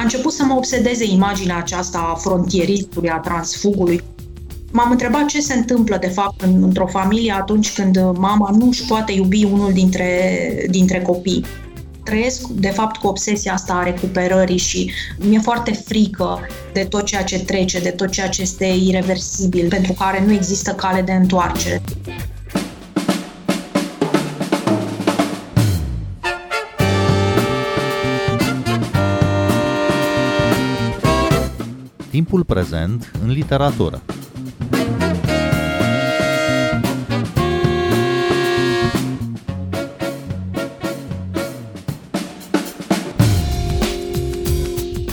[0.00, 4.02] A început să mă obsedeze imaginea aceasta a frontieristului, a transfugului.
[4.72, 8.84] M-am întrebat ce se întâmplă, de fapt, în, într-o familie atunci când mama nu își
[8.86, 11.44] poate iubi unul dintre, dintre copii
[12.04, 17.24] trăiesc, de fapt, cu obsesia asta a recuperării și mi-e foarte frică de tot ceea
[17.24, 21.82] ce trece, de tot ceea ce este irreversibil, pentru care nu există cale de întoarcere.
[32.10, 34.02] Timpul prezent în literatură.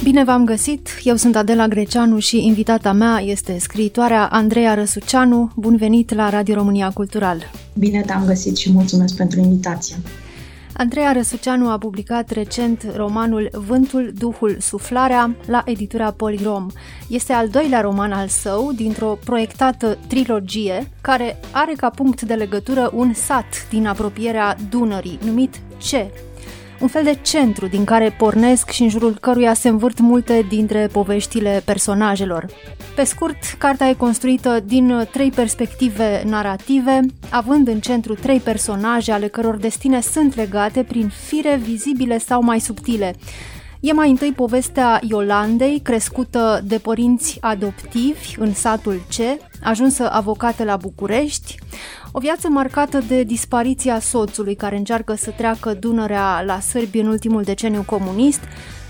[0.04, 0.90] Bine v-am găsit!
[1.04, 5.52] Eu sunt Adela Greceanu și invitata mea este scriitoarea Andreea Răsuceanu.
[5.56, 7.52] Bun venit la Radio România Cultural!
[7.74, 9.96] Bine te-am găsit și mulțumesc pentru invitație!
[10.80, 16.68] Andreea Răsuceanu a publicat recent romanul Vântul, Duhul, Suflarea la editura Polyrom.
[17.10, 22.92] Este al doilea roman al său dintr-o proiectată trilogie care are ca punct de legătură
[22.94, 26.12] un sat din apropierea Dunării, numit Ce,
[26.80, 30.88] un fel de centru din care pornesc și în jurul căruia se învârt multe dintre
[30.92, 32.46] poveștile personajelor.
[32.96, 39.28] Pe scurt, cartea e construită din trei perspective narrative, având în centru trei personaje ale
[39.28, 43.16] căror destine sunt legate prin fire vizibile sau mai subtile.
[43.80, 50.76] E mai întâi povestea Iolandei, crescută de părinți adoptivi în satul C, ajunsă avocată la
[50.76, 51.56] București,
[52.18, 57.44] o viață marcată de dispariția soțului care încearcă să treacă Dunărea la sârbi în ultimul
[57.44, 58.40] deceniu comunist,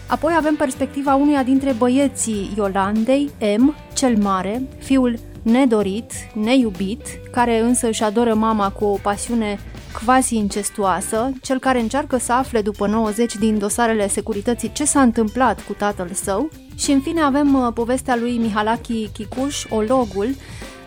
[0.08, 7.88] Apoi avem perspectiva unuia dintre băieții Iolandei, M, cel mare, fiul nedorit, neiubit, care însă
[7.88, 9.60] își adoră mama cu o pasiune
[10.04, 15.62] quasi incestuoasă, cel care încearcă să afle după 90 din dosarele securității ce s-a întâmplat
[15.62, 16.50] cu tatăl său.
[16.78, 20.28] Și în fine avem uh, povestea lui Mihalaki Kikuș, ologul,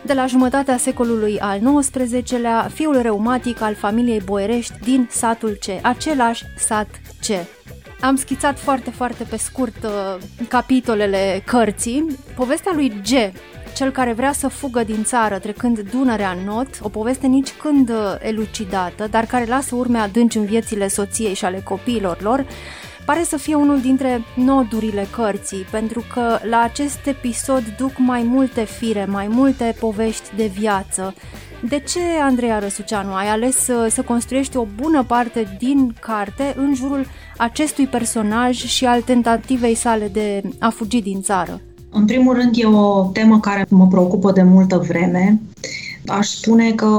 [0.05, 6.43] de la jumătatea secolului al XIX-lea, fiul reumatic al familiei Boierești din satul C, același
[6.57, 6.87] sat
[7.19, 7.27] C.
[8.01, 10.17] Am schițat foarte, foarte pe scurt uh,
[10.47, 12.17] capitolele cărții.
[12.35, 13.09] Povestea lui G,
[13.75, 17.89] cel care vrea să fugă din țară trecând Dunărea în not, o poveste nici când
[17.89, 22.45] uh, elucidată, dar care lasă urme adânci în viețile soției și ale copiilor lor,
[23.05, 28.63] pare să fie unul dintre nodurile cărții, pentru că la acest episod duc mai multe
[28.63, 31.13] fire, mai multe povești de viață.
[31.69, 36.73] De ce, Andreea Răsuceanu, ai ales să, să construiești o bună parte din carte în
[36.75, 37.05] jurul
[37.37, 41.61] acestui personaj și al tentativei sale de a fugi din țară?
[41.89, 45.39] În primul rând, e o temă care mă preocupă de multă vreme
[46.07, 46.89] Aș spune că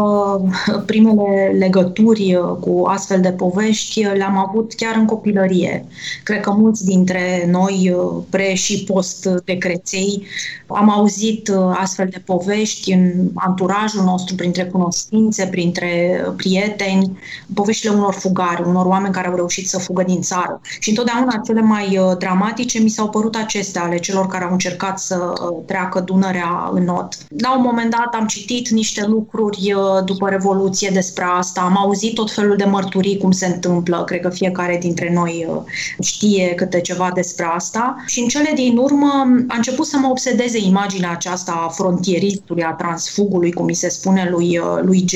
[0.86, 5.84] primele legături cu astfel de povești le-am avut chiar în copilărie.
[6.22, 7.96] Cred că mulți dintre noi,
[8.30, 10.26] pre- și post-decreței,
[10.66, 17.18] am auzit astfel de povești în anturajul nostru, printre cunoștințe, printre prieteni,
[17.54, 20.60] poveștile unor fugari, unor oameni care au reușit să fugă din țară.
[20.80, 25.32] Și întotdeauna cele mai dramatice mi s-au părut acestea, ale celor care au încercat să
[25.66, 27.16] treacă Dunărea în not.
[27.38, 31.60] La un moment dat am citit niște niște lucruri uh, după Revoluție despre asta.
[31.60, 34.04] Am auzit tot felul de mărturii cum se întâmplă.
[34.04, 35.62] Cred că fiecare dintre noi uh,
[36.00, 37.96] știe câte ceva despre asta.
[38.06, 39.10] Și în cele din urmă
[39.48, 44.28] a început să mă obsedeze imaginea aceasta a frontieristului, a transfugului, cum mi se spune
[44.30, 45.12] lui, uh, lui G,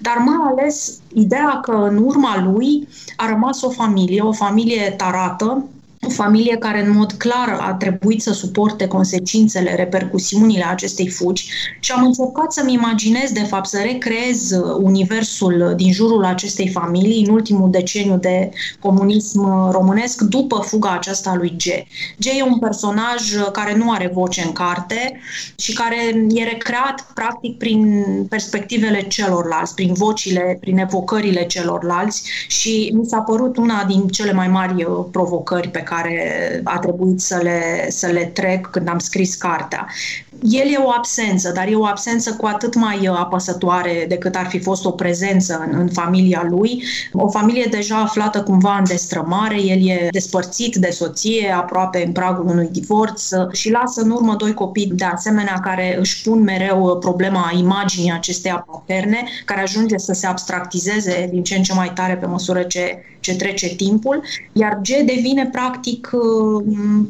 [0.00, 5.64] dar mai ales ideea că în urma lui a rămas o familie, o familie tarată,
[6.06, 11.48] o familie care în mod clar a trebuit să suporte consecințele, repercusiunile acestei fugi
[11.80, 14.50] și am încercat să-mi imaginez, de fapt, să recreez
[14.80, 18.50] universul din jurul acestei familii în ultimul deceniu de
[18.80, 21.62] comunism românesc după fuga aceasta lui G.
[22.18, 25.20] G e un personaj care nu are voce în carte
[25.56, 33.06] și care e recreat practic prin perspectivele celorlalți, prin vocile, prin evocările celorlalți și mi
[33.06, 37.86] s-a părut una din cele mai mari provocări pe care care a trebuit să le,
[37.90, 39.86] să le trec când am scris cartea.
[40.42, 44.58] El e o absență, dar e o absență cu atât mai apăsătoare decât ar fi
[44.58, 46.82] fost o prezență în, în familia lui.
[47.12, 52.46] O familie deja aflată cumva în destrămare, el e despărțit de soție, aproape în pragul
[52.46, 57.52] unui divorț și lasă în urmă doi copii de asemenea care își pun mereu problema
[57.58, 62.26] imaginii acesteia paterne, care ajunge să se abstractizeze din ce în ce mai tare pe
[62.26, 64.22] măsură ce, ce trece timpul,
[64.52, 66.10] iar G devine practic practic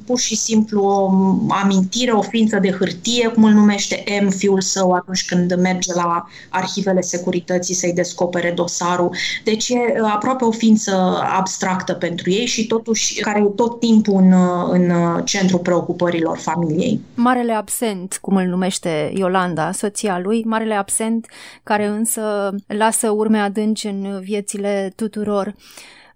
[0.06, 1.10] pur și simplu o
[1.48, 6.26] amintire, o ființă de hârtie, cum îl numește M, fiul său, atunci când merge la
[6.48, 9.16] arhivele securității să-i descopere dosarul.
[9.44, 9.78] Deci e
[10.12, 14.32] aproape o ființă abstractă pentru ei și totuși care e tot timpul în,
[14.70, 14.92] în
[15.24, 17.00] centrul preocupărilor familiei.
[17.14, 21.26] Marele absent, cum îl numește Iolanda, soția lui, marele absent
[21.62, 25.54] care însă lasă urme adânci în viețile tuturor.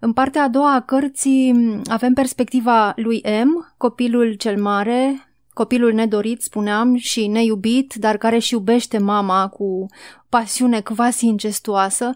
[0.03, 6.41] În partea a doua a cărții avem perspectiva lui M, copilul cel mare, copilul nedorit,
[6.41, 9.85] spuneam, și neiubit, dar care și iubește mama cu
[10.29, 12.09] pasiune quasi incestuoasă.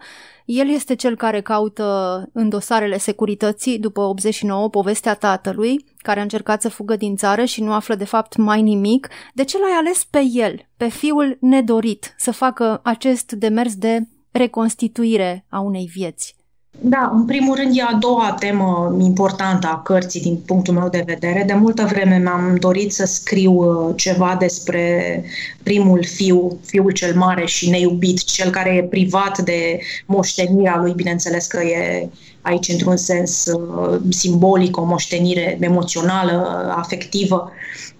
[0.45, 6.61] El este cel care caută în dosarele securității, după 89, povestea tatălui, care a încercat
[6.61, 9.07] să fugă din țară și nu află de fapt mai nimic.
[9.33, 15.45] De ce l-ai ales pe el, pe fiul nedorit, să facă acest demers de reconstituire
[15.49, 16.35] a unei vieți?
[16.80, 21.04] Da, în primul rând e a doua temă importantă a cărții din punctul meu de
[21.06, 21.44] vedere.
[21.48, 25.24] De multă vreme mi-am dorit să scriu uh, ceva despre
[25.63, 31.48] primul fiu, fiul cel mare și neiubit, cel care e privat de moștenirea lui, bineînțeles
[31.48, 32.10] că e
[32.42, 37.51] aici într-un sens uh, simbolic, o moștenire emoțională, afectivă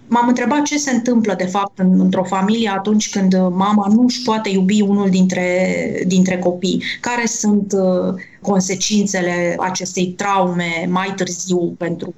[0.08, 4.22] m-am întrebat ce se întâmplă, de fapt, în, într-o familie atunci când mama nu își
[4.22, 6.82] poate iubi unul dintre, dintre copii.
[7.00, 12.14] Care sunt uh, consecințele acestei traume mai târziu pentru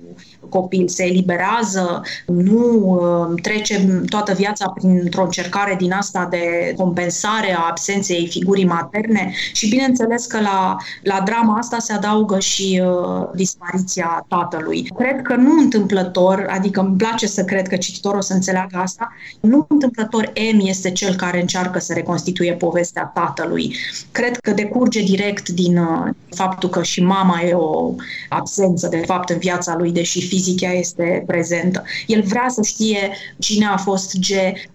[0.48, 0.88] copil?
[0.88, 2.02] Se eliberează?
[2.26, 9.32] Nu uh, trece toată viața printr-o încercare din asta de compensare a absenței figurii materne?
[9.52, 14.92] Și bineînțeles că la, la drama asta se adaugă și uh, dispariția tatălui.
[14.96, 19.12] Cred că nu întâmplător, adică îmi place să cred că cititorul o să înțeleagă asta,
[19.40, 23.76] nu întâmplător M este cel care încearcă să reconstituie povestea tatălui.
[24.10, 27.94] Cred că decurge direct din uh, faptul că și mama e o
[28.28, 31.84] absență, de fapt, în viața lui, deși fizica este prezentă.
[32.06, 34.26] El vrea să știe cine a fost G,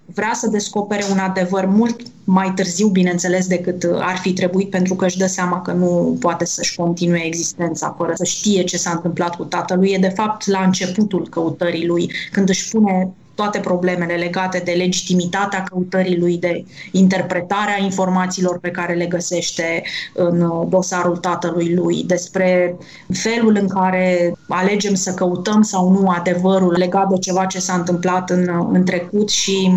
[0.06, 5.06] vrea să descopere un adevăr mult mai târziu, bineînțeles, decât ar fi trebuit, pentru că
[5.06, 9.36] își dă seama că nu poate să-și continue existența fără să știe ce s-a întâmplat
[9.36, 9.92] cu tatălui.
[9.92, 15.64] E, de fapt, la începutul căutării lui, când își pune toate problemele legate de legitimitatea
[15.64, 19.84] căutării lui, de interpretarea informațiilor pe care le găsește
[20.14, 22.76] în dosarul tatălui lui, despre
[23.14, 28.30] felul în care alegem să căutăm sau nu adevărul legat de ceva ce s-a întâmplat
[28.30, 29.72] în, în trecut și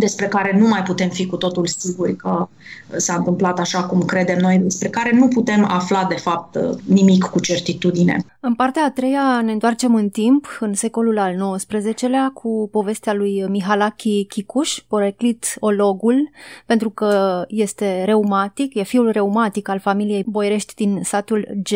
[0.00, 2.48] despre care nu mai putem fi cu totul siguri că
[2.96, 7.40] s-a întâmplat așa cum credem noi, despre care nu putem afla de fapt nimic cu
[7.40, 8.24] certitudine.
[8.40, 13.44] În partea a treia ne întoarcem în timp, în secolul al XIX-lea, cu povestea lui
[13.48, 16.30] Mihalaki Kikuș, poreclit ologul,
[16.66, 21.68] pentru că este reumatic, e fiul reumatic al familiei Boirești din satul G,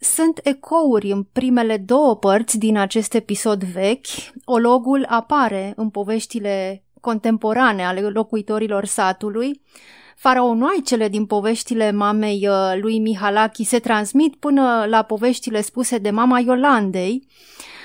[0.00, 4.06] sunt ecouri în primele două părți din acest episod vechi.
[4.44, 9.60] Ologul apare în poveștile contemporane ale locuitorilor satului.
[10.16, 16.38] Faraonoaicele din poveștile mamei uh, lui Mihalaki se transmit până la poveștile spuse de mama
[16.38, 17.26] Iolandei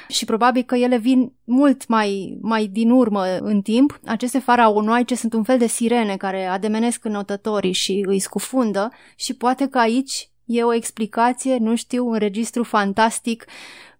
[0.08, 4.00] și probabil că ele vin mult mai, mai din urmă în timp.
[4.06, 9.68] Aceste faraonoaice sunt un fel de sirene care ademenesc înotătorii și îi scufundă și poate
[9.68, 13.46] că aici e o explicație, nu știu, un registru fantastic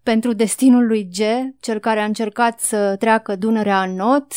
[0.02, 1.18] pentru destinul lui G,
[1.60, 4.32] cel care a încercat să treacă Dunărea în not.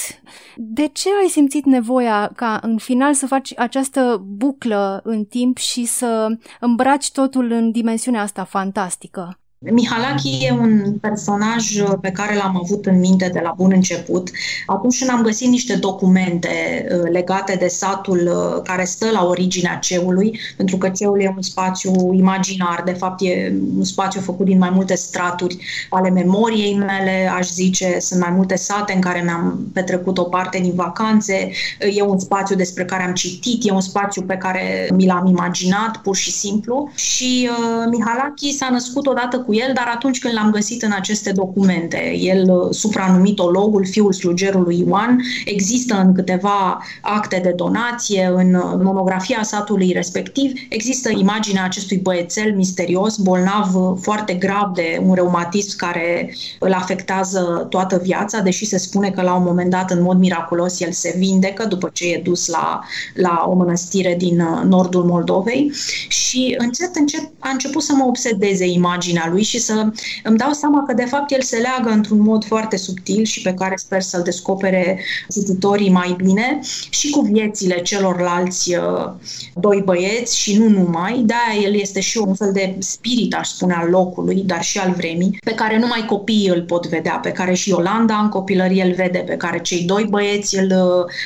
[0.55, 5.85] De ce ai simțit nevoia ca în final să faci această buclă în timp și
[5.85, 6.27] să
[6.59, 9.39] îmbraci totul în dimensiunea asta fantastică?
[9.71, 14.29] Mihalaki e un personaj uh, pe care l-am avut în minte de la bun început.
[14.65, 16.49] Atunci când am găsit niște documente
[16.91, 21.41] uh, legate de satul uh, care stă la originea ceului, pentru că ceul e un
[21.41, 25.57] spațiu imaginar, de fapt e un spațiu făcut din mai multe straturi
[25.89, 30.59] ale memoriei mele, aș zice, sunt mai multe sate în care mi-am petrecut o parte
[30.59, 31.51] din vacanțe,
[31.95, 35.97] e un spațiu despre care am citit, e un spațiu pe care mi l-am imaginat
[35.97, 40.51] pur și simplu și uh, Mihalaki s-a născut odată cu el, dar atunci când l-am
[40.51, 47.39] găsit în aceste documente, el uh, supranumit ologul, fiul slugerului Ioan, există în câteva acte
[47.43, 54.33] de donație, în uh, monografia satului respectiv, există imaginea acestui băiețel misterios, bolnav uh, foarte
[54.33, 59.43] grav de un reumatism care îl afectează toată viața, deși se spune că la un
[59.43, 62.83] moment dat, în mod miraculos, el se vindecă după ce e dus la,
[63.13, 65.71] la o mănăstire din nordul Moldovei.
[66.07, 69.87] Și încet, încet a început să mă obsedeze imaginea lui lui și să
[70.23, 73.53] îmi dau seama că de fapt el se leagă într-un mod foarte subtil și pe
[73.53, 74.99] care sper să-l descopere
[75.31, 79.11] cititorii mai bine și cu viețile celorlalți uh,
[79.53, 81.23] doi băieți și nu numai.
[81.25, 84.93] De-aia el este și un fel de spirit, aș spune, al locului, dar și al
[84.97, 88.93] vremii, pe care numai copiii îl pot vedea, pe care și Iolanda în copilărie îl
[88.93, 90.71] vede, pe care cei doi băieți îl,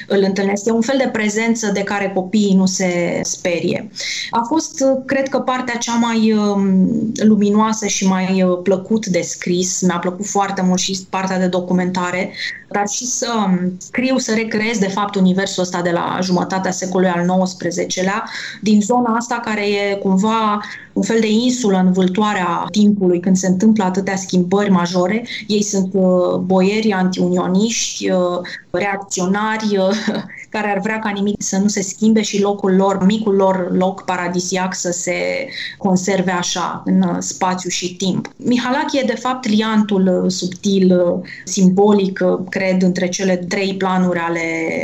[0.07, 0.65] îl întâlnesc.
[0.65, 3.89] E un fel de prezență de care copiii nu se sperie.
[4.29, 9.81] A fost, cred că, partea cea mai um, luminoasă și mai uh, plăcut de scris.
[9.81, 12.31] Mi-a plăcut foarte mult și partea de documentare,
[12.71, 17.13] dar și să um, scriu, să recreez, de fapt, universul ăsta de la jumătatea secolului
[17.15, 18.23] al XIX-lea,
[18.61, 20.61] din zona asta care e cumva
[20.93, 25.27] un fel de insulă în vâltoarea timpului când se întâmplă atâtea schimbări majore.
[25.47, 28.39] Ei sunt uh, boieri antiunioniști, uh,
[28.69, 29.95] reacționari, uh,
[30.49, 34.03] care ar vrea ca nimic să nu se schimbe și locul lor, micul lor loc
[34.03, 38.27] paradisiac să se conserve așa în spațiu și timp.
[38.35, 41.01] Mihalac e de fapt liantul subtil,
[41.45, 44.41] simbolic, cred, între cele trei planuri ale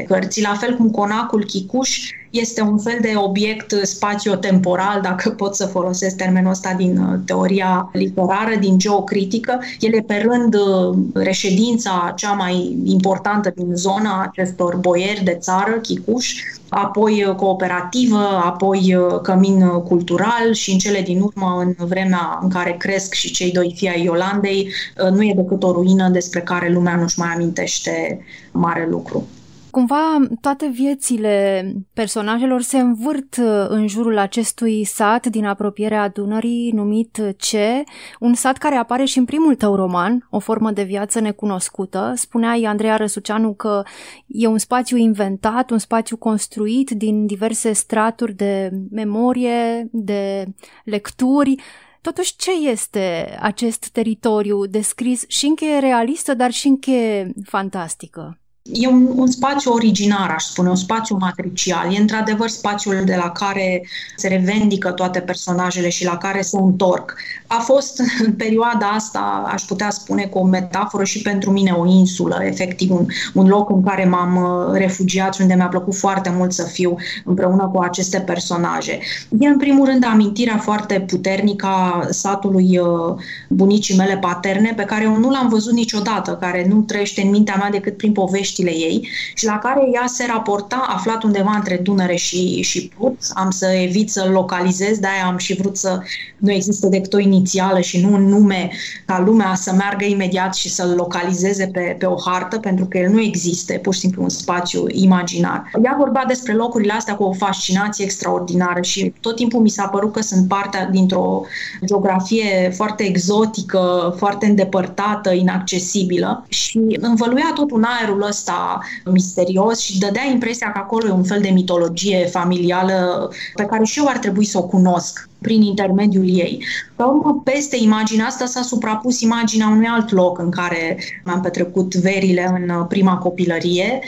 [0.08, 5.65] cărții, la fel cum conacul Chicuș este un fel de obiect spațio-temporal, dacă pot să
[5.65, 9.60] folosesc termenul ăsta din uh, teoria literară, din geocritică.
[9.80, 15.72] El e pe rând uh, reședința cea mai importantă din zona acestor boieri de țară,
[15.72, 16.34] Chicuș,
[16.70, 22.75] apoi uh, cooperativă, apoi cămin cultural și în cele din urmă, în vremea în care
[22.80, 24.70] cresc și cei doi fii ai Iolandei,
[25.12, 28.20] nu e decât o ruină despre care lumea nu-și mai amintește
[28.51, 29.27] mare lucru.
[29.75, 37.22] Cumva toate viețile personajelor se învârt uh, în jurul acestui sat din apropierea Dunării numit
[37.38, 37.84] Ce,
[38.20, 42.13] un sat care apare și în primul tău roman, o formă de viață necunoscută.
[42.15, 43.84] Spuneai, Andreea Răsuceanu, că
[44.27, 50.46] e un spațiu inventat, un spațiu construit din diverse straturi de memorie, de
[50.84, 51.55] lecturi.
[52.01, 58.39] Totuși, ce este acest teritoriu descris și încheie realistă, dar și încheie fantastică?
[58.74, 61.94] E un, un spațiu originar, aș spune, un spațiu matricial.
[61.94, 67.16] E într-adevăr spațiul de la care se revendică toate personajele și la care se întorc.
[67.48, 71.88] A fost în perioada asta, aș putea spune cu o metaforă și pentru mine o
[71.88, 76.34] insulă, efectiv un, un loc în care m-am uh, refugiat și unde mi-a plăcut foarte
[76.38, 76.96] mult să fiu
[77.26, 79.00] împreună cu aceste personaje.
[79.40, 83.16] E în primul rând amintirea foarte puternică a satului uh,
[83.50, 87.56] bunicii mele paterne, pe care eu nu l-am văzut niciodată, care nu trăiește în mintea
[87.56, 91.76] mea decât prin povești poveștile ei și la care ea se raporta aflat undeva între
[91.76, 93.18] Dunăre și, și Prut.
[93.34, 96.02] Am să evit să localizez, de-aia am și vrut să
[96.38, 98.72] nu există decât o inițială și nu un nume
[99.06, 103.12] ca lumea să meargă imediat și să-l localizeze pe, pe o hartă, pentru că el
[103.12, 105.72] nu există, e pur și simplu un spațiu imaginar.
[105.84, 110.14] Ea vorbea despre locurile astea cu o fascinație extraordinară și tot timpul mi s-a părut
[110.14, 111.42] că sunt parte dintr-o
[111.86, 120.00] geografie foarte exotică, foarte îndepărtată, inaccesibilă și învăluia tot un aerul ăsta ăsta misterios și
[120.00, 124.18] dădea impresia că acolo e un fel de mitologie familială pe care și eu ar
[124.18, 126.64] trebui să o cunosc prin intermediul ei.
[126.96, 131.96] Pe urmă, peste imaginea asta s-a suprapus imaginea unui alt loc în care mi-am petrecut
[131.96, 134.00] verile în prima copilărie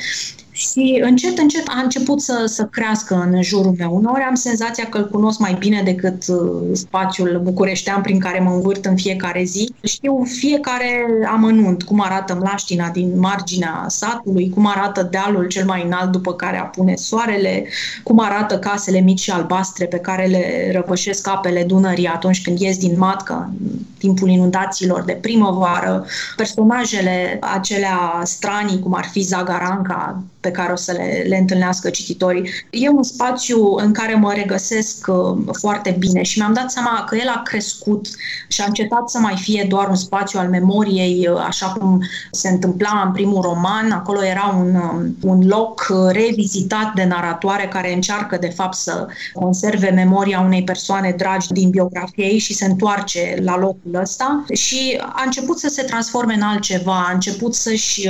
[0.58, 3.96] și încet, încet a început să, să crească în jurul meu.
[3.96, 6.38] Uneori am senzația că îl cunosc mai bine decât uh,
[6.74, 9.74] spațiul bucureștean prin care mă învârt în fiecare zi.
[9.84, 16.12] Știu fiecare amănunt, cum arată mlaștina din marginea satului, cum arată dealul cel mai înalt
[16.12, 17.66] după care apune soarele,
[18.04, 22.78] cum arată casele mici și albastre pe care le răpășesc apele Dunării atunci când ies
[22.78, 30.54] din matcă, în timpul inundațiilor de primăvară, personajele acelea stranii, cum ar fi Zagaranca, pe
[30.54, 32.50] care o să le, le întâlnească cititorii.
[32.70, 37.16] E un spațiu în care mă regăsesc uh, foarte bine și mi-am dat seama că
[37.16, 38.08] el a crescut
[38.48, 42.00] și a încetat să mai fie doar un spațiu al memoriei, uh, așa cum
[42.32, 43.92] se întâmpla în primul roman.
[43.92, 49.08] Acolo era un, um, un loc uh, revizitat de naratoare care încearcă, de fapt, să
[49.34, 55.00] conserve memoria unei persoane dragi din biografia ei și se întoarce la locul ăsta și
[55.02, 58.10] a început să se transforme în altceva, a început să-și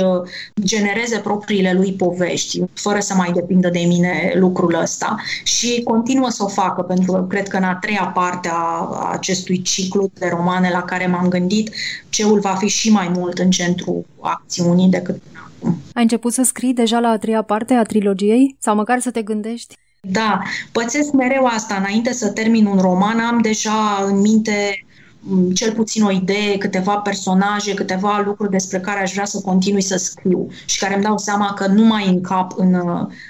[0.60, 6.28] genereze propriile lui povesti povești, fără să mai depindă de mine lucrul ăsta și continuă
[6.28, 10.28] să o facă, pentru că cred că în a treia parte a acestui ciclu de
[10.30, 11.70] romane la care m-am gândit,
[12.08, 15.78] ceul va fi și mai mult în centrul acțiunii decât până acum.
[15.92, 18.56] Ai început să scrii deja la a treia parte a trilogiei?
[18.58, 19.74] Sau măcar să te gândești?
[20.00, 20.42] Da,
[20.72, 21.74] pățesc mereu asta.
[21.74, 24.86] Înainte să termin un roman, am deja în minte
[25.54, 29.96] cel puțin o idee, câteva personaje, câteva lucruri despre care aș vrea să continui să
[29.96, 32.82] scriu și care îmi dau seama că nu mai încap în,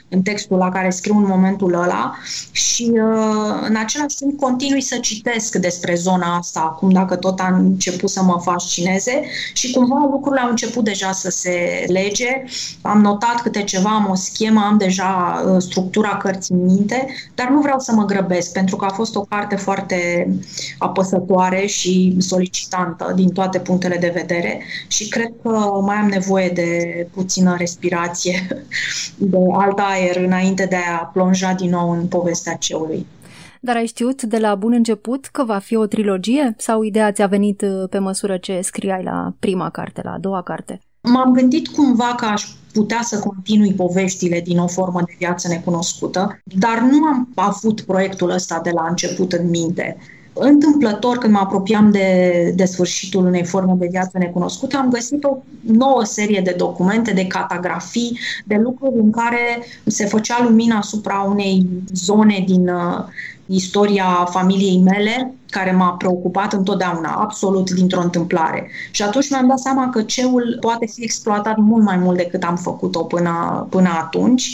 [0.09, 2.15] în textul la care scriu în momentul ăla
[2.51, 7.55] și uh, în același timp continui să citesc despre zona asta acum dacă tot am
[7.55, 12.45] început să mă fascineze și cumva lucrurile au început deja să se lege.
[12.83, 17.49] Am notat câte ceva, am o schemă, am deja uh, structura cărții în minte, dar
[17.49, 20.29] nu vreau să mă grăbesc pentru că a fost o carte foarte
[20.79, 21.88] apăsătoare și
[22.19, 25.49] solicitantă din toate punctele de vedere și cred că
[25.85, 26.69] mai am nevoie de
[27.13, 28.47] puțină respirație,
[29.17, 33.07] de alta aer înainte de a plonja din nou în povestea ceului.
[33.61, 37.27] Dar ai știut de la bun început că va fi o trilogie sau ideea ți-a
[37.27, 40.81] venit uh, pe măsură ce scriai la prima carte, la a doua carte?
[41.01, 46.41] M-am gândit cumva că aș putea să continui poveștile din o formă de viață necunoscută,
[46.45, 49.97] dar nu am avut proiectul ăsta de la început în minte.
[50.41, 55.37] Întâmplător, când mă apropiam de, de sfârșitul unei forme de viață necunoscute, am găsit o
[55.61, 61.67] nouă serie de documente, de catografii, de lucruri în care se făcea lumină asupra unei
[61.93, 63.05] zone din uh,
[63.47, 68.71] istoria familiei mele, care m-a preocupat întotdeauna, absolut dintr-o întâmplare.
[68.91, 72.57] Și atunci mi-am dat seama că ceul poate fi exploatat mult mai mult decât am
[72.57, 74.51] făcut-o până, până atunci.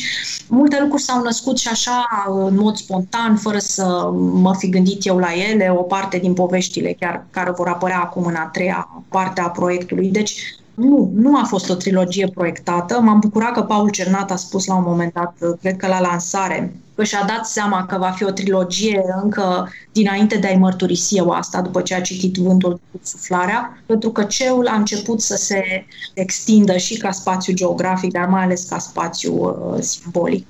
[0.49, 2.05] Multe lucruri s-au născut și așa,
[2.49, 6.97] în mod spontan, fără să mă fi gândit eu la ele, o parte din poveștile
[7.01, 10.11] chiar care vor apărea acum în a treia parte a proiectului.
[10.11, 13.01] Deci nu, nu a fost o trilogie proiectată.
[13.01, 16.75] M-am bucurat că Paul Cernat a spus la un moment dat, cred că la lansare,
[16.95, 21.31] că și-a dat seama că va fi o trilogie încă dinainte de a-i mărturisi eu
[21.31, 25.87] asta, după ce a citit Vântul cu suflarea, pentru că ceul a început să se
[26.15, 30.47] extindă și ca spațiu geografic, dar mai ales ca spațiu uh, simbolic.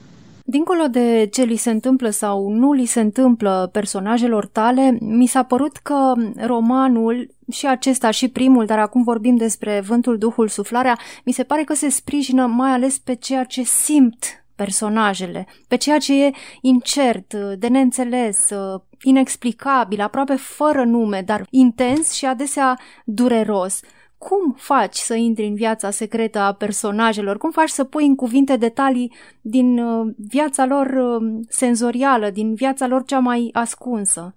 [0.47, 5.43] Dincolo de ce li se întâmplă sau nu li se întâmplă personajelor tale, mi s-a
[5.43, 6.13] părut că
[6.47, 11.65] romanul și acesta și primul, dar acum vorbim despre Vântul, Duhul, Suflarea, mi se pare
[11.65, 17.35] că se sprijină mai ales pe ceea ce simt personajele, pe ceea ce e incert,
[17.35, 18.51] de neînțeles,
[19.03, 23.81] inexplicabil, aproape fără nume, dar intens și adesea dureros
[24.25, 27.37] cum faci să intri în viața secretă a personajelor?
[27.37, 32.87] Cum faci să pui în cuvinte detalii din uh, viața lor uh, senzorială, din viața
[32.87, 34.37] lor cea mai ascunsă?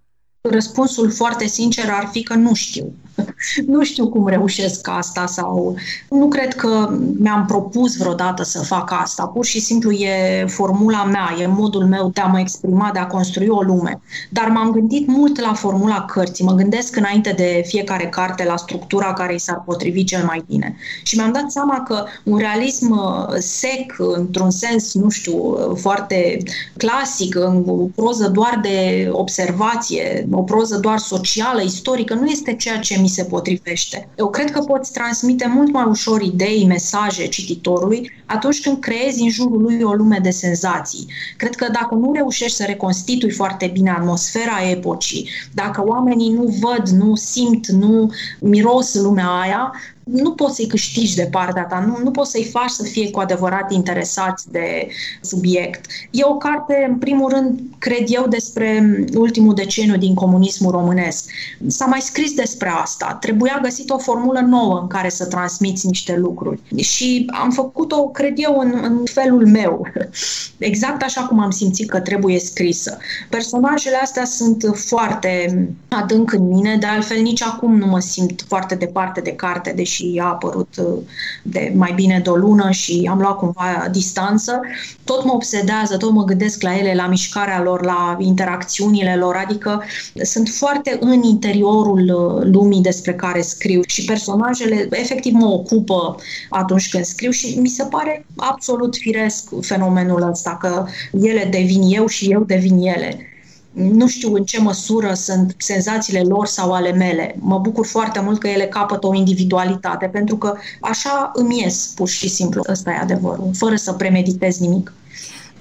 [0.51, 2.94] Răspunsul foarte sincer ar fi că nu știu.
[3.74, 5.75] nu știu cum reușesc asta sau
[6.10, 9.25] nu cred că mi-am propus vreodată să fac asta.
[9.25, 13.08] Pur și simplu e formula mea, e modul meu de a mă exprima, de a
[13.08, 14.01] construi o lume.
[14.30, 16.46] Dar m-am gândit mult la formula cărții.
[16.46, 20.75] Mă gândesc înainte de fiecare carte la structura care i s-ar potrivi cel mai bine.
[21.04, 26.38] Și mi-am dat seama că un realism uh, sec, într-un sens, nu știu, uh, foarte
[26.78, 33.00] clasic, o proză doar de observație, o proză doar socială, istorică, nu este ceea ce
[33.02, 34.10] mi se potrivește.
[34.17, 39.30] Eu cred că poți transmite mult mai ușor idei, mesaje cititorului atunci când creezi în
[39.30, 41.06] jurul lui o lume de senzații.
[41.38, 46.88] Cred că dacă nu reușești să reconstitui foarte bine atmosfera epocii, dacă oamenii nu văd,
[46.88, 49.73] nu simt, nu miros lumea aia,
[50.12, 53.20] nu poți să-i câștigi de partea ta, nu, nu poți să-i faci să fie cu
[53.20, 54.88] adevărat interesați de
[55.22, 55.86] subiect.
[56.12, 61.30] E o carte, în primul rând, cred eu, despre ultimul deceniu din comunismul românesc.
[61.67, 63.17] S-a mai scris despre asta.
[63.22, 66.60] Trebuia găsit o formulă nouă în care să transmiți niște lucruri.
[66.80, 69.88] Și am făcut-o, cred eu, în, în felul meu.
[70.58, 72.98] Exact așa cum am simțit că trebuie scrisă.
[73.30, 78.76] Personajele astea sunt foarte adânc în mine, de altfel nici acum nu mă simt foarte
[78.76, 81.00] departe de carte, deși și a apărut uh,
[81.42, 84.60] de mai bine de o lună și am luat cumva distanță,
[85.04, 89.84] tot mă obsedează, tot mă gândesc la ele, la mișcarea lor, la interacțiunile lor, adică
[90.22, 96.16] sunt foarte în interiorul uh, lumii despre care scriu și personajele efectiv mă ocupă
[96.50, 102.08] atunci când scriu și mi se pare absolut firesc fenomenul ăsta, că ele devin eu
[102.08, 103.37] și eu devin ele
[103.78, 107.36] nu știu în ce măsură sunt senzațiile lor sau ale mele.
[107.40, 112.08] Mă bucur foarte mult că ele capătă o individualitate, pentru că așa îmi ies, pur
[112.08, 112.62] și simplu.
[112.70, 114.94] Ăsta e adevărul, fără să premeditez nimic.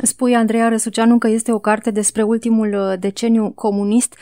[0.02, 4.14] Spui, Andreea Răsuceanu, că este o carte despre ultimul uh, deceniu comunist.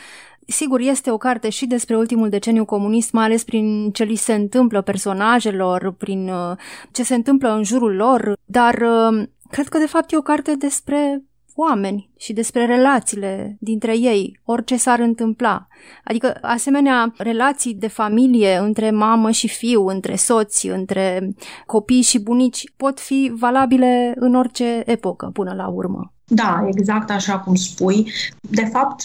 [0.47, 4.33] Sigur, este o carte și despre ultimul deceniu comunist, mai ales prin ce li se
[4.33, 6.57] întâmplă personajelor, prin uh,
[6.91, 10.55] ce se întâmplă în jurul lor, dar uh, cred că de fapt e o carte
[10.55, 11.23] despre
[11.55, 15.67] oameni și despre relațiile dintre ei, orice s-ar întâmpla.
[16.03, 22.63] Adică asemenea relații de familie între mamă și fiu, între soți, între copii și bunici
[22.77, 26.13] pot fi valabile în orice epocă până la urmă.
[26.27, 28.11] Da, exact așa cum spui.
[28.39, 29.03] De fapt,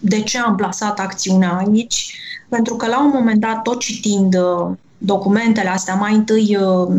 [0.00, 2.18] de ce am plasat acțiunea aici?
[2.48, 6.94] Pentru că la un moment dat, tot citind uh, documentele astea, mai întâi uh,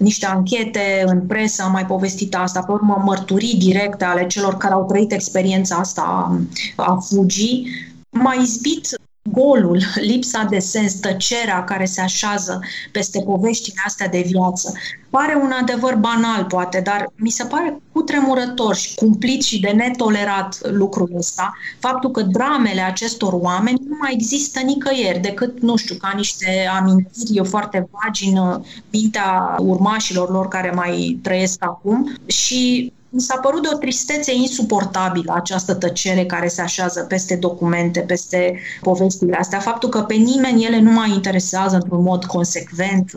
[0.00, 4.74] niște anchete în presă, am mai povestit asta, pe urmă mărturii directe ale celor care
[4.74, 6.36] au trăit experiența asta
[6.76, 7.66] a fugii,
[8.10, 8.88] m-a izbit
[9.32, 12.60] golul, lipsa de sens, tăcerea care se așează
[12.92, 14.72] peste poveștile astea de viață.
[15.10, 20.58] Pare un adevăr banal, poate, dar mi se pare cutremurător și cumplit și de netolerat
[20.70, 26.12] lucrul ăsta, faptul că dramele acestor oameni nu mai există nicăieri, decât, nu știu, ca
[26.16, 33.36] niște amintiri foarte vagi în mintea urmașilor lor care mai trăiesc acum și mi s-a
[33.36, 39.58] părut de o tristețe insuportabilă această tăcere care se așează peste documente, peste povestile astea.
[39.58, 43.12] Faptul că pe nimeni ele nu mai interesează într-un mod consecvent,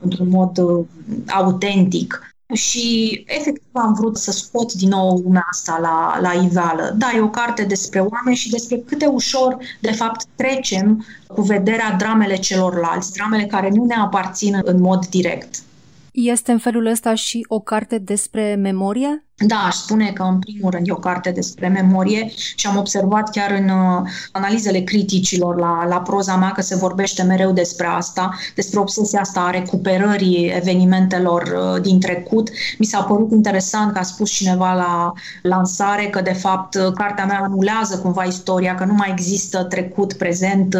[0.00, 0.84] într-un mod uh,
[1.26, 2.34] autentic.
[2.52, 6.94] Și efectiv am vrut să scot din nou lumea asta la, la iveală.
[6.98, 11.42] Da, e o carte despre oameni și despre cât de ușor, de fapt, trecem cu
[11.42, 15.62] vederea dramele celorlalți, dramele care nu ne aparțin în mod direct.
[16.12, 19.26] Este în felul ăsta și o carte despre memorie?
[19.34, 23.30] Da, aș spune că în primul rând e o carte despre memorie și am observat
[23.30, 28.30] chiar în uh, analizele criticilor la, la proza mea că se vorbește mereu despre asta,
[28.54, 32.50] despre obsesia asta a recuperării evenimentelor uh, din trecut.
[32.78, 37.24] Mi s-a părut interesant că a spus cineva la lansare că de fapt uh, cartea
[37.24, 40.76] mea anulează cumva istoria, că nu mai există trecut, prezent,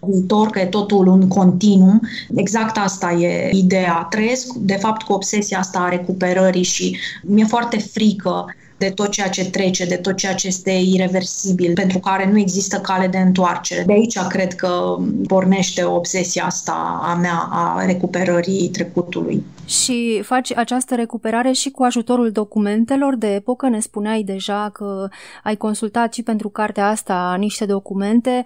[0.00, 2.00] viitor, că e totul un continuum.
[2.34, 4.06] Exact asta e ideea.
[4.10, 9.10] Trăiesc de fapt cu obsesia asta a recuperării și mi-e foarte frică frică de tot
[9.10, 13.18] ceea ce trece, de tot ceea ce este irreversibil, pentru care nu există cale de
[13.18, 13.82] întoarcere.
[13.86, 19.44] De aici cred că pornește obsesia asta a mea a recuperării trecutului.
[19.66, 23.68] Și faci această recuperare și cu ajutorul documentelor de epocă.
[23.68, 25.08] Ne spuneai deja că
[25.42, 28.42] ai consultat și pentru cartea asta niște documente.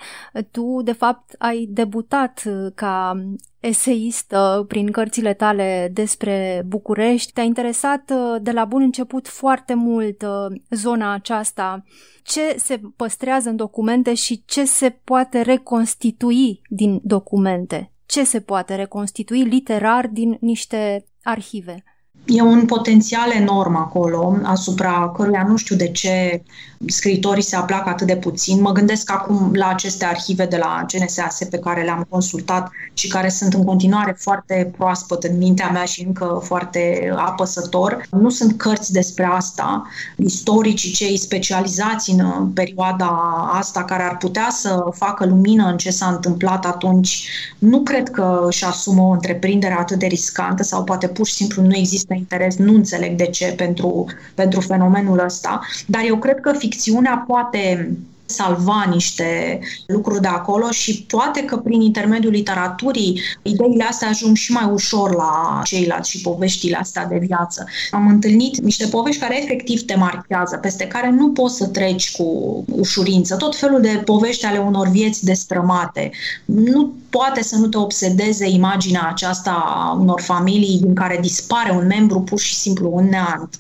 [0.51, 2.43] Tu, de fapt, ai debutat
[2.75, 3.23] ca
[3.67, 7.33] eseistă prin cărțile tale despre București.
[7.33, 11.85] Te-a interesat uh, de la bun început foarte mult uh, zona aceasta.
[12.23, 17.93] Ce se păstrează în documente și ce se poate reconstitui din documente?
[18.07, 21.85] Ce se poate reconstitui literar din niște arhive?
[22.27, 26.43] E un potențial enorm acolo, asupra căruia nu știu de ce
[26.87, 28.61] scriitorii se aplacă atât de puțin.
[28.61, 33.29] Mă gândesc acum la aceste arhive de la CNSAS pe care le-am consultat și care
[33.29, 38.07] sunt în continuare foarte proaspăt în mintea mea și încă foarte apăsător.
[38.11, 39.87] Nu sunt cărți despre asta.
[40.17, 43.11] Istoricii cei specializați în perioada
[43.53, 48.45] asta care ar putea să facă lumină în ce s-a întâmplat atunci, nu cred că
[48.47, 52.57] își asumă o întreprindere atât de riscantă sau poate pur și simplu nu există interes,
[52.57, 57.91] nu înțeleg de ce pentru, pentru fenomenul ăsta, dar eu cred că ficțiunea poate
[58.27, 64.53] salva niște lucruri de acolo și poate că prin intermediul literaturii ideile astea ajung și
[64.53, 67.67] mai ușor la ceilalți și poveștile astea de viață.
[67.91, 72.65] Am întâlnit niște povești care efectiv te marchează, peste care nu poți să treci cu
[72.71, 73.37] ușurință.
[73.37, 76.11] Tot felul de povești ale unor vieți destrămate.
[76.45, 81.87] Nu poate să nu te obsedeze imaginea aceasta a unor familii în care dispare un
[81.87, 83.57] membru pur și simplu un neant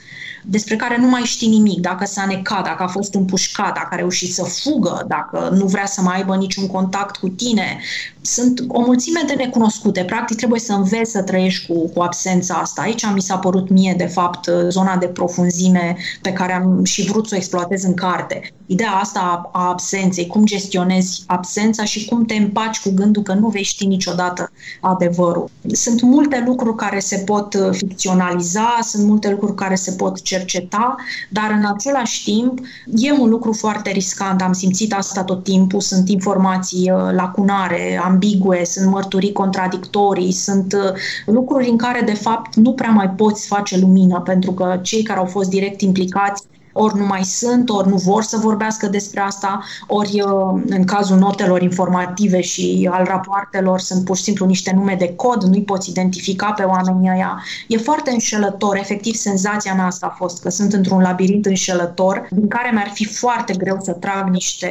[0.48, 3.96] despre care nu mai știi nimic, dacă s-a necat, dacă a fost împușcat, dacă a
[3.96, 7.80] reușit să fugă, dacă nu vrea să mai aibă niciun contact cu tine.
[8.26, 10.04] Sunt o mulțime de necunoscute.
[10.04, 12.82] Practic trebuie să înveți să trăiești cu, cu absența asta.
[12.82, 17.28] Aici mi s-a părut mie, de fapt, zona de profunzime pe care am și vrut
[17.28, 18.50] să o exploatez în carte.
[18.66, 23.48] Ideea asta a absenței, cum gestionezi absența și cum te împaci cu gândul că nu
[23.48, 25.50] vei ști niciodată adevărul.
[25.72, 30.94] Sunt multe lucruri care se pot ficționaliza, sunt multe lucruri care se pot cerceta,
[31.30, 32.58] dar în același timp
[32.94, 34.42] e un lucru foarte riscant.
[34.42, 35.80] Am simțit asta tot timpul.
[35.80, 40.92] Sunt informații uh, lacunare, ambigue, sunt mărturii contradictorii, sunt uh,
[41.26, 45.18] lucruri în care, de fapt, nu prea mai poți face lumină, pentru că cei care
[45.18, 46.42] au fost direct implicați
[46.78, 51.16] ori nu mai sunt, ori nu vor să vorbească despre asta, ori uh, în cazul
[51.16, 55.90] notelor informative și al rapoartelor sunt pur și simplu niște nume de cod, nu-i poți
[55.90, 57.42] identifica pe oamenii ăia.
[57.68, 62.48] E foarte înșelător, efectiv senzația mea asta a fost că sunt într-un labirint înșelător din
[62.48, 64.70] care mi-ar fi foarte greu să trag niște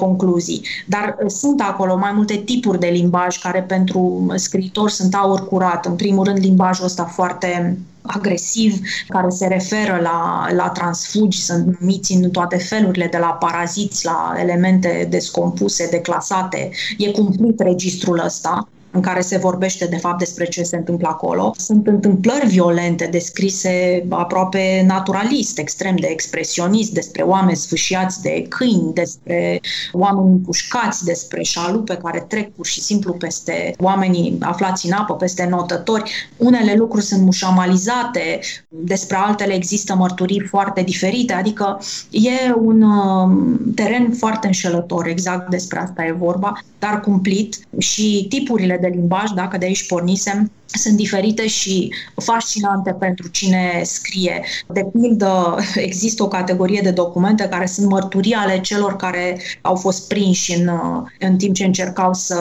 [0.00, 0.62] concluzii.
[0.86, 5.86] Dar uh, sunt acolo mai multe tipuri de limbaj care pentru scriitori sunt aur curat.
[5.86, 12.12] În primul rând, limbajul ăsta foarte agresiv, care se referă la, la transfugi, sunt numiți
[12.12, 16.70] în toate felurile, de la paraziți la elemente descompuse, declasate.
[16.98, 21.54] E cumplit registrul ăsta în care se vorbește de fapt despre ce se întâmplă acolo.
[21.56, 29.60] Sunt întâmplări violente descrise aproape naturalist, extrem de expresionist, despre oameni sfâșiați de câini, despre
[29.92, 35.46] oameni împușcați, despre șalupe care trec pur și simplu peste oamenii aflați în apă, peste
[35.50, 36.10] notători.
[36.36, 44.12] Unele lucruri sunt mușamalizate, despre altele există mărturii foarte diferite, adică e un um, teren
[44.12, 49.64] foarte înșelător, exact despre asta e vorba, dar cumplit și tipurile de limbaj, dacă de
[49.64, 54.44] aici pornisem, sunt diferite și fascinante pentru cine scrie.
[54.66, 60.08] De pildă, există o categorie de documente care sunt mărturii ale celor care au fost
[60.08, 60.70] prinși în,
[61.18, 62.36] în timp ce încercau să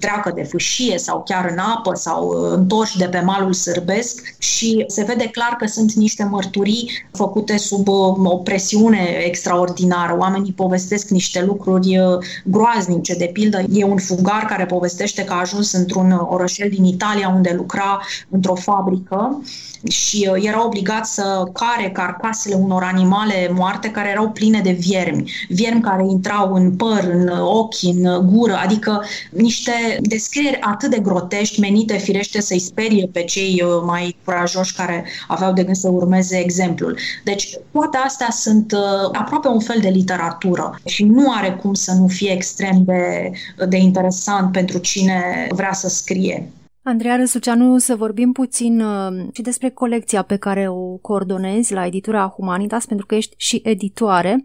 [0.00, 5.04] treacă de fâșie sau chiar în apă sau întorși de pe malul sârbesc și se
[5.04, 7.88] vede clar că sunt niște mărturii făcute sub
[8.22, 10.16] o presiune extraordinară.
[10.18, 11.98] Oamenii povestesc niște lucruri
[12.44, 13.14] groaznice.
[13.14, 17.52] De pildă, e un fugar care povestește că a ajuns într-un orășel din Italia unde
[17.56, 19.42] lucra lucra într-o fabrică
[19.88, 25.32] și uh, era obligat să care carcasele unor animale moarte care erau pline de viermi.
[25.48, 31.60] Viermi care intrau în păr, în ochi, în gură, adică niște descrieri atât de grotești,
[31.60, 36.36] menite firește să-i sperie pe cei uh, mai curajoși care aveau de gând să urmeze
[36.36, 36.98] exemplul.
[37.24, 41.92] Deci toate astea sunt uh, aproape un fel de literatură și nu are cum să
[41.92, 43.30] nu fie extrem de,
[43.68, 46.48] de interesant pentru cine vrea să scrie.
[46.86, 52.26] Andreea Răsuceanu, să vorbim puțin uh, și despre colecția pe care o coordonezi la editura
[52.26, 54.44] Humanitas, pentru că ești și editoare.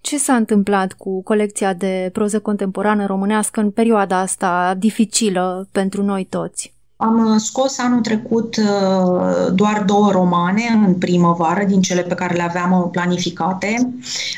[0.00, 6.24] Ce s-a întâmplat cu colecția de proză contemporană românească în perioada asta dificilă pentru noi
[6.24, 6.77] toți?
[7.00, 12.34] Am uh, scos anul trecut uh, doar două romane în primăvară din cele pe care
[12.34, 13.90] le aveam uh, planificate,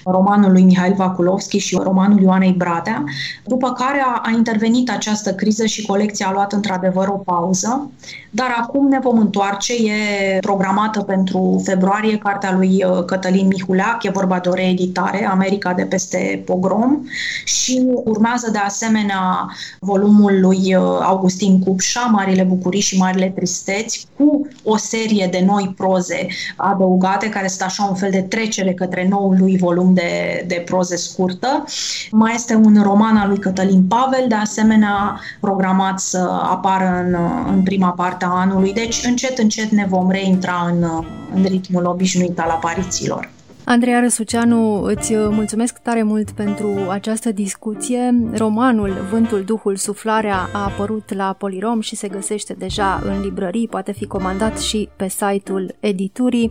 [0.05, 3.05] romanul lui Mihail Vakulovski și romanul Ioanei Bradea,
[3.45, 7.91] după care a, a intervenit această criză și colecția a luat într-adevăr o pauză,
[8.31, 14.39] dar acum ne vom întoarce, e programată pentru februarie cartea lui Cătălin Mihuleac, e vorba
[14.39, 16.99] de o reeditare, America de peste pogrom.
[17.45, 24.77] Și urmează de asemenea volumul lui Augustin Cupșa, Marile bucurii și marile tristeți, cu o
[24.77, 29.57] serie de noi proze adăugate, care sunt așa un fel de trecere către noul lui
[29.57, 31.65] volum de, de proze scurtă.
[32.11, 37.17] Mai este un roman al lui Cătălin Pavel, de asemenea programat să apară în,
[37.55, 42.39] în prima parte a anului, deci încet, încet ne vom reintra în, în ritmul obișnuit
[42.39, 43.31] al aparițiilor.
[43.65, 48.15] Andreea Răsuceanu, îți mulțumesc tare mult pentru această discuție.
[48.33, 53.93] Romanul Vântul, Duhul, Suflarea a apărut la Polirom și se găsește deja în librării, poate
[53.93, 56.51] fi comandat și pe site-ul editurii.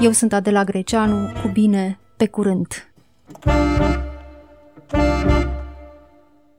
[0.00, 2.66] Eu sunt Adela Greceanu, cu bine, pe curând!
[4.90, 5.57] thank you